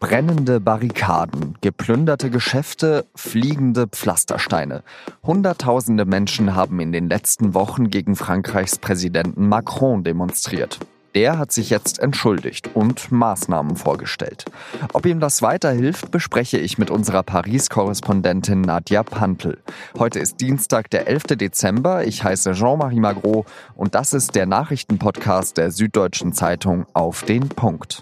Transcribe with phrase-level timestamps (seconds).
[0.00, 4.82] Brennende Barrikaden, geplünderte Geschäfte, fliegende Pflastersteine.
[5.22, 10.78] Hunderttausende Menschen haben in den letzten Wochen gegen Frankreichs Präsidenten Macron demonstriert.
[11.14, 14.46] Der hat sich jetzt entschuldigt und Maßnahmen vorgestellt.
[14.94, 19.58] Ob ihm das weiterhilft, bespreche ich mit unserer Paris-Korrespondentin Nadja Pantel.
[19.98, 21.24] Heute ist Dienstag, der 11.
[21.36, 22.06] Dezember.
[22.06, 23.44] Ich heiße Jean-Marie Magro
[23.74, 28.00] und das ist der Nachrichtenpodcast der Süddeutschen Zeitung auf den Punkt.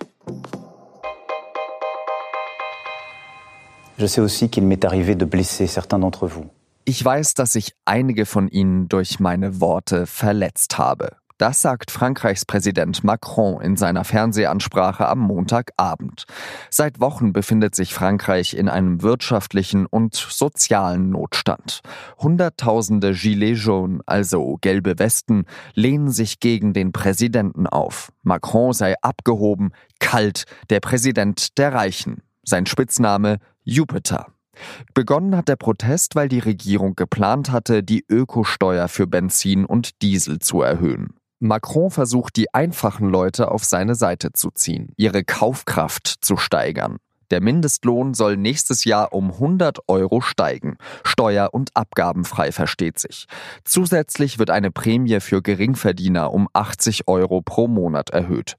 [3.99, 6.47] Je sais aussi qu'il m'est arrivé de blesser certains d'entre vous.
[6.85, 11.17] Ich weiß, dass ich einige von Ihnen durch meine Worte verletzt habe.
[11.37, 16.25] Das sagt Frankreichs Präsident Macron in seiner Fernsehansprache am Montagabend.
[16.71, 21.81] Seit Wochen befindet sich Frankreich in einem wirtschaftlichen und sozialen Notstand.
[22.19, 25.45] Hunderttausende Gilets jaunes, also gelbe Westen,
[25.75, 28.13] lehnen sich gegen den Präsidenten auf.
[28.23, 32.23] Macron sei abgehoben, kalt, der Präsident der Reichen.
[32.45, 34.33] Sein Spitzname Jupiter.
[34.95, 40.39] Begonnen hat der Protest, weil die Regierung geplant hatte, die Ökosteuer für Benzin und Diesel
[40.39, 41.15] zu erhöhen.
[41.39, 46.97] Macron versucht, die einfachen Leute auf seine Seite zu ziehen, ihre Kaufkraft zu steigern.
[47.31, 50.79] Der Mindestlohn soll nächstes Jahr um 100 Euro steigen.
[51.05, 53.27] Steuer- und abgabenfrei versteht sich.
[53.65, 58.57] Zusätzlich wird eine Prämie für Geringverdiener um 80 Euro pro Monat erhöht.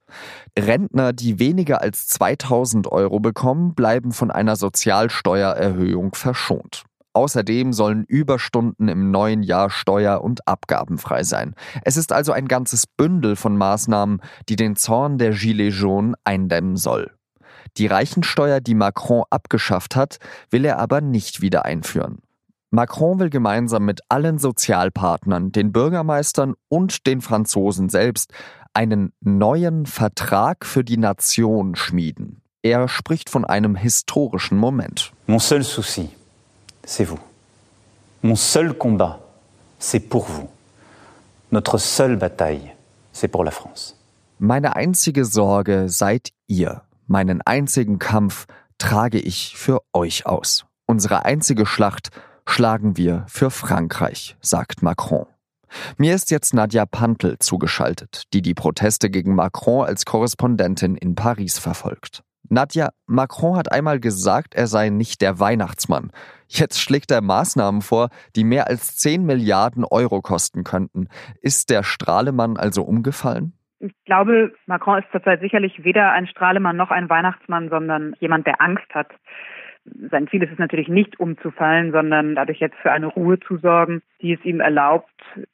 [0.58, 6.84] Rentner, die weniger als 2000 Euro bekommen, bleiben von einer Sozialsteuererhöhung verschont.
[7.14, 11.56] Außerdem sollen Überstunden im neuen Jahr steuer- und abgabenfrei sein.
[11.84, 16.78] Es ist also ein ganzes Bündel von Maßnahmen, die den Zorn der Gilets jaunes eindämmen
[16.78, 17.12] soll.
[17.78, 20.18] Die Reichensteuer, die Macron abgeschafft hat,
[20.50, 22.20] will er aber nicht wieder einführen.
[22.72, 28.32] Macron will gemeinsam mit allen Sozialpartnern, den Bürgermeistern und den Franzosen selbst
[28.74, 32.42] einen neuen Vertrag für die Nation schmieden.
[32.62, 35.12] Er spricht von einem historischen Moment.
[35.28, 36.10] Mon seul souci,
[36.86, 37.20] c'est vous.
[38.22, 39.20] Mon seul combat,
[39.80, 40.50] c'est pour vous.
[41.52, 42.74] Notre seule bataille,
[43.14, 43.96] c'est pour la France.
[44.40, 46.82] Meine einzige Sorge seid ihr.
[47.10, 48.46] Meinen einzigen Kampf
[48.78, 50.68] trage ich für euch aus.
[50.86, 52.10] Unsere einzige Schlacht
[52.48, 55.26] schlagen wir für Frankreich, sagt Macron.
[55.98, 61.58] Mir ist jetzt Nadja Pantel zugeschaltet, die die Proteste gegen Macron als Korrespondentin in Paris
[61.58, 62.22] verfolgt.
[62.48, 66.12] Nadja, Macron hat einmal gesagt, er sei nicht der Weihnachtsmann.
[66.48, 71.08] Jetzt schlägt er Maßnahmen vor, die mehr als 10 Milliarden Euro kosten könnten.
[71.42, 73.59] Ist der Strahlemann also umgefallen?
[73.80, 78.62] Ich glaube, Macron ist zurzeit sicherlich weder ein Strahlemann noch ein Weihnachtsmann, sondern jemand, der
[78.62, 79.08] Angst hat.
[80.12, 84.02] Sein Ziel ist es natürlich nicht umzufallen, sondern dadurch jetzt für eine Ruhe zu sorgen,
[84.22, 85.10] die es ihm erlaubt,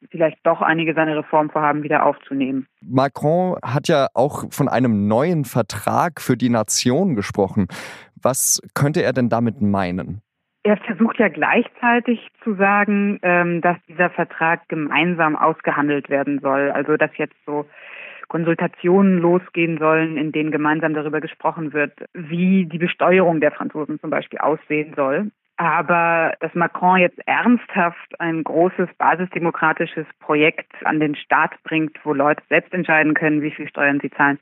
[0.09, 2.67] vielleicht doch einige seiner Reformvorhaben wieder aufzunehmen.
[2.81, 7.67] Macron hat ja auch von einem neuen Vertrag für die Nation gesprochen.
[8.21, 10.21] Was könnte er denn damit meinen?
[10.63, 16.71] Er versucht ja gleichzeitig zu sagen, ähm, dass dieser Vertrag gemeinsam ausgehandelt werden soll.
[16.71, 17.65] Also dass jetzt so
[18.27, 24.09] Konsultationen losgehen sollen, in denen gemeinsam darüber gesprochen wird, wie die Besteuerung der Franzosen zum
[24.09, 25.31] Beispiel aussehen soll.
[25.57, 32.43] Aber dass Macron jetzt ernsthaft ein großes basisdemokratisches Projekt an den Staat bringt, wo Leute
[32.49, 34.37] selbst entscheiden können, wie viel Steuern sie zahlen,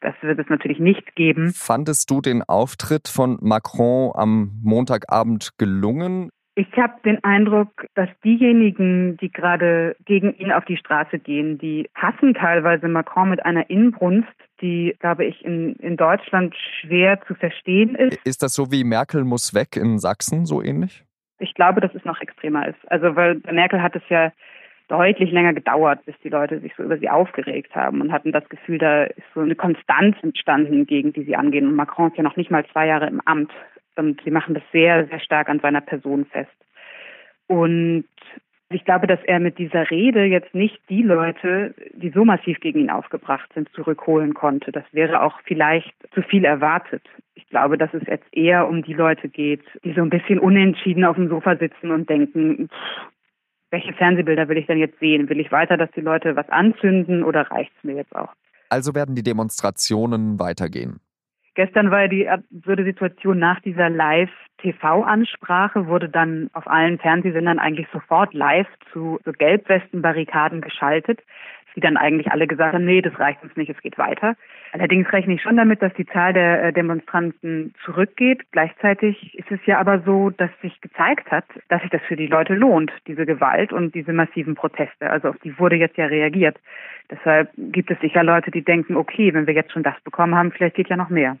[0.00, 1.52] das wird es natürlich nicht geben.
[1.54, 6.30] Fandest du den Auftritt von Macron am Montagabend gelungen?
[6.58, 11.86] Ich habe den Eindruck, dass diejenigen, die gerade gegen ihn auf die Straße gehen, die
[11.94, 17.94] hassen teilweise Macron mit einer Inbrunst, die, glaube ich, in, in Deutschland schwer zu verstehen
[17.94, 18.18] ist.
[18.24, 21.04] Ist das so wie Merkel muss weg in Sachsen, so ähnlich?
[21.40, 22.90] Ich glaube, dass es noch extremer ist.
[22.90, 24.32] Also, weil bei Merkel hat es ja
[24.88, 28.48] deutlich länger gedauert, bis die Leute sich so über sie aufgeregt haben und hatten das
[28.48, 31.66] Gefühl, da ist so eine Konstanz entstanden, gegen die sie angehen.
[31.66, 33.52] Und Macron ist ja noch nicht mal zwei Jahre im Amt.
[33.96, 36.50] Und sie machen das sehr, sehr stark an seiner Person fest.
[37.48, 38.04] Und
[38.68, 42.80] ich glaube, dass er mit dieser Rede jetzt nicht die Leute, die so massiv gegen
[42.80, 44.72] ihn aufgebracht sind, zurückholen konnte.
[44.72, 47.02] Das wäre auch vielleicht zu viel erwartet.
[47.34, 51.04] Ich glaube, dass es jetzt eher um die Leute geht, die so ein bisschen unentschieden
[51.04, 53.12] auf dem Sofa sitzen und denken, pff,
[53.70, 55.28] welche Fernsehbilder will ich denn jetzt sehen?
[55.28, 58.32] Will ich weiter, dass die Leute was anzünden oder reicht es mir jetzt auch?
[58.68, 60.98] Also werden die Demonstrationen weitergehen.
[61.56, 68.34] Gestern war die absurde Situation nach dieser Live-TV-Ansprache, wurde dann auf allen Fernsehsendern eigentlich sofort
[68.34, 71.20] live zu so Gelbwesten-Barrikaden geschaltet
[71.76, 74.34] die dann eigentlich alle gesagt haben, nee, das reicht uns nicht, es geht weiter.
[74.72, 78.50] Allerdings rechne ich schon damit, dass die Zahl der äh, Demonstranten zurückgeht.
[78.50, 82.26] Gleichzeitig ist es ja aber so, dass sich gezeigt hat, dass sich das für die
[82.26, 85.10] Leute lohnt, diese Gewalt und diese massiven Proteste.
[85.10, 86.56] Also auf die wurde jetzt ja reagiert.
[87.10, 90.52] Deshalb gibt es sicher Leute, die denken, okay, wenn wir jetzt schon das bekommen haben,
[90.52, 91.36] vielleicht geht ja noch mehr.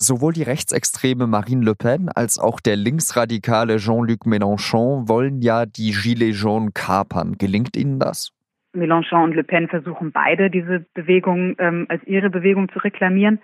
[0.00, 5.90] Sowohl die rechtsextreme Marine Le Pen als auch der linksradikale Jean-Luc Mélenchon wollen ja die
[5.90, 7.34] Gilets jaunes kapern.
[7.36, 8.32] Gelingt Ihnen das?
[8.72, 13.40] Mélenchon und Le Pen versuchen beide, diese Bewegung ähm, als ihre Bewegung zu reklamieren.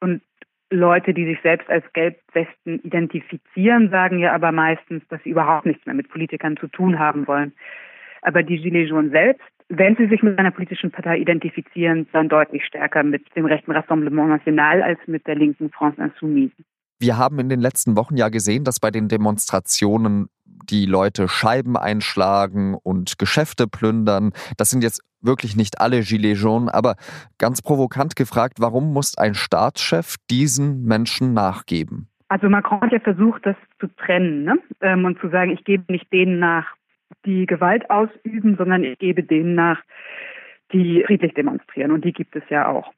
[0.00, 0.22] Und
[0.70, 5.84] Leute, die sich selbst als Gelbwesten identifizieren, sagen ja aber meistens, dass sie überhaupt nichts
[5.84, 7.52] mehr mit Politikern zu tun haben wollen.
[8.22, 12.64] Aber die Gilets jaunes selbst wenn sie sich mit einer politischen Partei identifizieren, dann deutlich
[12.64, 16.54] stärker mit dem rechten Rassemblement National als mit der linken France Insoumise.
[17.00, 20.28] Wir haben in den letzten Wochen ja gesehen, dass bei den Demonstrationen
[20.70, 24.32] die Leute Scheiben einschlagen und Geschäfte plündern.
[24.56, 26.96] Das sind jetzt wirklich nicht alle Gilets jaunes, aber
[27.38, 32.08] ganz provokant gefragt, warum muss ein Staatschef diesen Menschen nachgeben?
[32.28, 34.58] Also Macron hat ja versucht, das zu trennen ne?
[34.80, 36.73] Ähm, und zu sagen, ich gebe nicht denen nach,
[37.24, 39.82] die Gewalt ausüben, sondern ich gebe denen nach,
[40.72, 41.92] die friedlich demonstrieren.
[41.92, 42.92] Und die gibt es ja auch.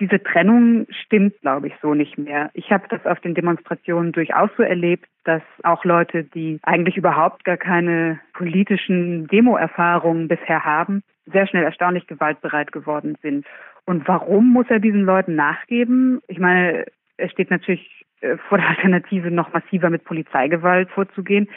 [0.00, 2.50] Diese Trennung stimmt, glaube ich, so nicht mehr.
[2.54, 7.44] Ich habe das auf den Demonstrationen durchaus so erlebt, dass auch Leute, die eigentlich überhaupt
[7.44, 13.46] gar keine politischen Demo-Erfahrungen bisher haben, sehr schnell erstaunlich gewaltbereit geworden sind.
[13.84, 16.20] Und warum muss er diesen Leuten nachgeben?
[16.26, 16.86] Ich meine,
[17.16, 21.48] er steht natürlich äh, vor der Alternative, noch massiver mit Polizeigewalt vorzugehen.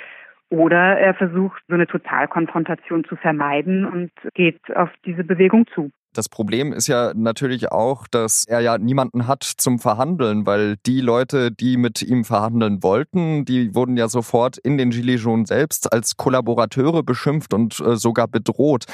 [0.56, 5.92] Oder er versucht, so eine Totalkonfrontation zu vermeiden und geht auf diese Bewegung zu.
[6.14, 11.02] Das Problem ist ja natürlich auch, dass er ja niemanden hat zum Verhandeln, weil die
[11.02, 15.92] Leute, die mit ihm verhandeln wollten, die wurden ja sofort in den Gilets jaunes selbst
[15.92, 18.86] als Kollaborateure beschimpft und äh, sogar bedroht.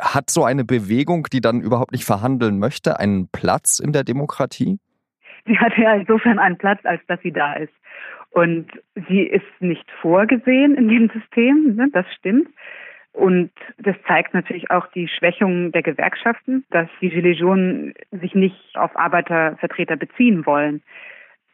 [0.00, 4.78] Hat so eine Bewegung, die dann überhaupt nicht verhandeln möchte, einen Platz in der Demokratie?
[5.44, 7.74] Sie hat ja insofern einen Platz, als dass sie da ist.
[8.32, 8.70] Und
[9.08, 11.88] sie ist nicht vorgesehen in dem System, ne?
[11.92, 12.48] das stimmt.
[13.12, 18.76] Und das zeigt natürlich auch die Schwächung der Gewerkschaften, dass die Gilets jaunes sich nicht
[18.76, 20.82] auf Arbeitervertreter beziehen wollen.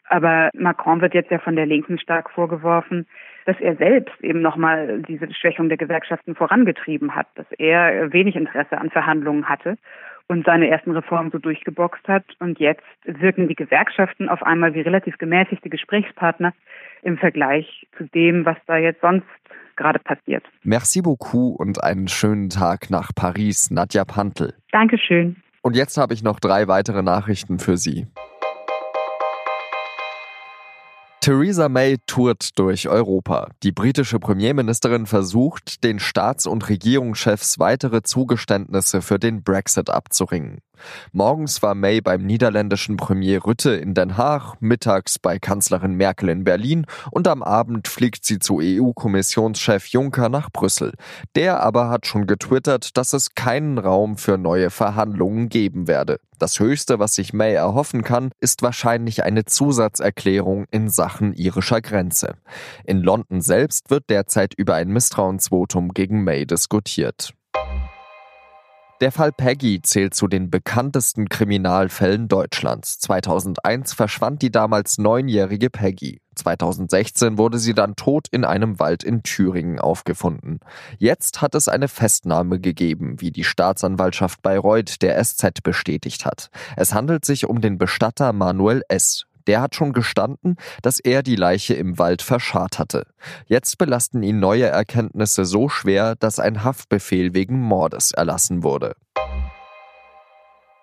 [0.09, 3.07] Aber Macron wird jetzt ja von der Linken stark vorgeworfen,
[3.47, 8.79] dass er selbst eben nochmal diese Schwächung der Gewerkschaften vorangetrieben hat, dass er wenig Interesse
[8.79, 9.79] an Verhandlungen hatte
[10.29, 12.25] und seine ersten Reformen so durchgeboxt hat.
[12.41, 16.53] Und jetzt wirken die Gewerkschaften auf einmal wie relativ gemäßigte Gesprächspartner
[17.03, 19.27] im Vergleich zu dem, was da jetzt sonst
[19.77, 20.45] gerade passiert.
[20.63, 24.55] Merci beaucoup und einen schönen Tag nach Paris, Nadja Pantel.
[24.73, 25.37] Dankeschön.
[25.63, 28.07] Und jetzt habe ich noch drei weitere Nachrichten für Sie.
[31.27, 33.49] Theresa May tourt durch Europa.
[33.65, 40.61] Die britische Premierministerin versucht, den Staats- und Regierungschefs weitere Zugeständnisse für den Brexit abzuringen.
[41.11, 46.45] Morgens war May beim niederländischen Premier Rütte in Den Haag, mittags bei Kanzlerin Merkel in
[46.45, 50.93] Berlin und am Abend fliegt sie zu EU-Kommissionschef Juncker nach Brüssel.
[51.35, 56.21] Der aber hat schon getwittert, dass es keinen Raum für neue Verhandlungen geben werde.
[56.39, 62.35] Das Höchste, was sich May erhoffen kann, ist wahrscheinlich eine Zusatzerklärung in Sachen irischer Grenze.
[62.85, 67.33] In London selbst wird derzeit über ein Misstrauensvotum gegen May diskutiert.
[69.03, 72.99] Der Fall Peggy zählt zu den bekanntesten Kriminalfällen Deutschlands.
[73.01, 76.23] 2001 verschwand die damals neunjährige Peggy.
[76.35, 80.61] 2016 wurde sie dann tot in einem Wald in Thüringen aufgefunden.
[80.97, 86.49] Jetzt hat es eine Festnahme gegeben, wie die Staatsanwaltschaft Bayreuth der SZ bestätigt hat.
[86.77, 89.27] Es handelt sich um den Bestatter Manuel S.
[89.47, 93.07] Der hat schon gestanden, dass er die Leiche im Wald verscharrt hatte.
[93.47, 98.95] Jetzt belasten ihn neue Erkenntnisse so schwer, dass ein Haftbefehl wegen Mordes erlassen wurde.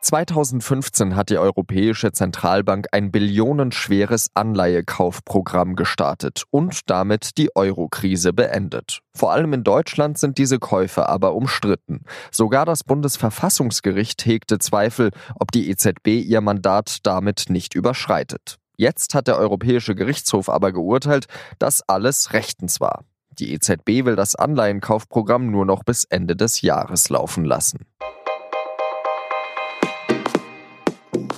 [0.04, 9.00] 2015 hat die Europäische Zentralbank ein billionenschweres Anleihekaufprogramm gestartet und damit die Euro-Krise beendet.
[9.16, 12.02] Vor allem in Deutschland sind diese Käufe aber umstritten.
[12.32, 18.58] Sogar das Bundesverfassungsgericht hegte Zweifel, ob die EZB ihr Mandat damit nicht überschreitet.
[18.76, 21.28] Jetzt hat der Europäische Gerichtshof aber geurteilt,
[21.60, 23.06] dass alles rechtens war.
[23.40, 27.86] Die EZB will das Anleihenkaufprogramm nur noch bis Ende des Jahres laufen lassen.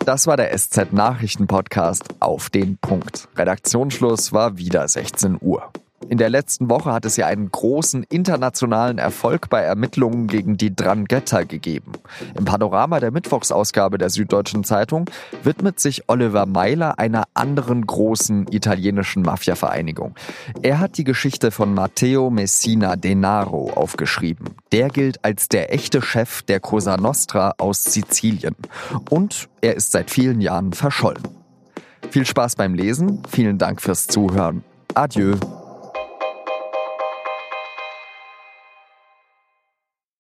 [0.05, 3.27] Das war der SZ Nachrichten Podcast auf den Punkt.
[3.35, 5.71] Redaktionsschluss war wieder 16 Uhr.
[6.09, 10.75] In der letzten Woche hat es ja einen großen internationalen Erfolg bei Ermittlungen gegen die
[10.75, 11.93] Drangheta gegeben.
[12.35, 15.09] Im Panorama der Mittwochsausgabe der Süddeutschen Zeitung
[15.43, 20.15] widmet sich Oliver Meiler einer anderen großen italienischen Mafia-Vereinigung.
[20.62, 24.50] Er hat die Geschichte von Matteo Messina Denaro aufgeschrieben.
[24.71, 28.55] Der gilt als der echte Chef der Cosa Nostra aus Sizilien.
[29.09, 31.24] Und er ist seit vielen Jahren verschollen.
[32.12, 34.63] Viel Spaß beim Lesen, vielen Dank fürs Zuhören.
[34.93, 35.35] Adieu.